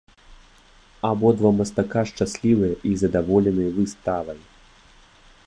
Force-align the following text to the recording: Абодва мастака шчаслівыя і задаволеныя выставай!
Абодва 1.09 1.51
мастака 1.59 2.03
шчаслівыя 2.13 2.73
і 2.93 2.95
задаволеныя 3.03 3.69
выставай! 3.79 4.39